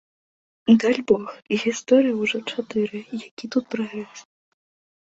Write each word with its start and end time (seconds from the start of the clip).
Дальбог, 0.83 1.25
гісторый 1.65 2.17
усяго 2.25 2.45
чатыры, 2.57 2.99
які 3.27 3.33
ўжо 3.47 3.55
тут 3.59 3.63
прагрэс. 3.77 4.19